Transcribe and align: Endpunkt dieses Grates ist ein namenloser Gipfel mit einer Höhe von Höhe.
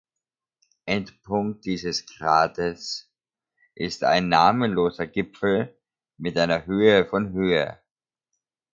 Endpunkt 0.87 1.65
dieses 1.65 2.07
Grates 2.07 3.07
ist 3.75 4.03
ein 4.03 4.29
namenloser 4.29 5.05
Gipfel 5.05 5.77
mit 6.17 6.39
einer 6.39 6.65
Höhe 6.65 7.05
von 7.05 7.33
Höhe. 7.33 7.77